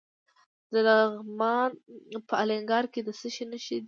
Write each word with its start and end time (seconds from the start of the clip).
د 0.71 0.73
لغمان 0.87 1.71
په 2.27 2.33
الینګار 2.41 2.85
کې 2.93 3.01
د 3.07 3.09
څه 3.19 3.27
شي 3.35 3.45
نښې 3.51 3.71
دي؟ 3.77 3.79